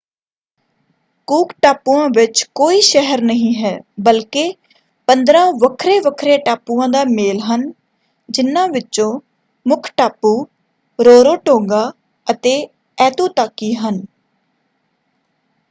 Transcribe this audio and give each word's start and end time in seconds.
ਕੂਕ 1.27 1.51
ਟਾਪੂਆਂ 1.61 2.07
ਵਿੱਚ 2.09 2.43
ਕੋਈ 2.55 2.79
ਸ਼ਹਿਰ 2.81 3.21
ਨਹੀਂ 3.21 3.53
ਹੈ 3.55 3.73
ਬਲਕਿ 3.99 4.45
15 5.07 5.43
ਵੱਖਰੇ-ਵੱਖਰੇ 5.61 6.37
ਟਾਪੂਆਂ 6.37 6.87
ਦਾ 6.89 7.03
ਮੇਲ 7.09 7.39
ਹਨ। 7.41 7.71
ਜਿਨ੍ਹਾਂ 8.29 8.67
ਵਿੱਚੋਂ 8.67 9.11
ਮੁੱਖ 9.65 9.91
ਟਾਪੂ 9.97 10.33
ਰੋਰੋਟੋਂਗਾ 10.99 11.83
ਅਤੇ 12.27 12.55
ਐਤੂਤਾਕੀ 12.97 13.73
ਹਨ। 13.75 14.03